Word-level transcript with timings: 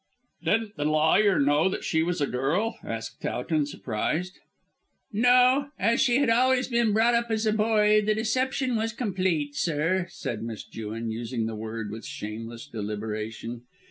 "Didn't 0.43 0.77
the 0.77 0.85
lawyer 0.85 1.39
know 1.39 1.69
that 1.69 1.83
she 1.83 2.01
was 2.01 2.19
a 2.21 2.25
girl?" 2.25 2.79
asked 2.83 3.21
Towton 3.21 3.67
surprised. 3.67 4.39
"No. 5.13 5.67
As 5.77 6.01
she 6.01 6.17
had 6.17 6.27
always 6.31 6.67
been 6.69 6.91
brought 6.91 7.13
up 7.13 7.29
as 7.29 7.45
a 7.45 7.53
boy 7.53 8.01
the 8.03 8.15
deception 8.15 8.75
was 8.75 8.93
complete, 8.93 9.53
sir," 9.55 10.07
said 10.09 10.41
Miss 10.41 10.63
Jewin, 10.63 11.11
using 11.11 11.45
the 11.45 11.53
word 11.53 11.91
with 11.91 12.03
shameless 12.03 12.65
deliberation. 12.65 13.61